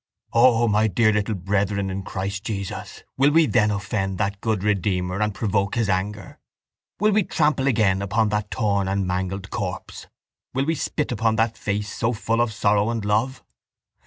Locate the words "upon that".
8.01-8.49, 11.11-11.55